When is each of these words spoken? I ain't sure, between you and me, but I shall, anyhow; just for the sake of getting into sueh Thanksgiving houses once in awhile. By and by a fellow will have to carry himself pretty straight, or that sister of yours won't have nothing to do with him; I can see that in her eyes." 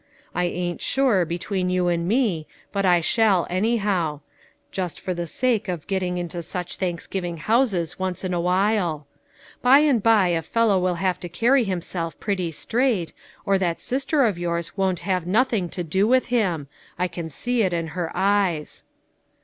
I 0.33 0.45
ain't 0.45 0.81
sure, 0.81 1.25
between 1.25 1.69
you 1.69 1.87
and 1.87 2.07
me, 2.07 2.47
but 2.71 2.87
I 2.87 3.01
shall, 3.01 3.45
anyhow; 3.51 4.21
just 4.71 4.99
for 4.99 5.13
the 5.13 5.27
sake 5.27 5.67
of 5.67 5.85
getting 5.85 6.17
into 6.17 6.39
sueh 6.39 6.75
Thanksgiving 6.75 7.37
houses 7.37 7.99
once 7.99 8.23
in 8.23 8.33
awhile. 8.33 9.05
By 9.61 9.77
and 9.81 10.01
by 10.01 10.29
a 10.29 10.41
fellow 10.41 10.79
will 10.79 10.95
have 10.95 11.19
to 11.19 11.29
carry 11.29 11.65
himself 11.65 12.19
pretty 12.19 12.51
straight, 12.51 13.13
or 13.45 13.59
that 13.59 13.79
sister 13.79 14.25
of 14.25 14.39
yours 14.39 14.75
won't 14.75 15.01
have 15.01 15.27
nothing 15.27 15.69
to 15.69 15.83
do 15.83 16.07
with 16.07 16.25
him; 16.33 16.67
I 16.97 17.07
can 17.07 17.29
see 17.29 17.61
that 17.61 17.71
in 17.71 17.89
her 17.89 18.11
eyes." 18.15 18.83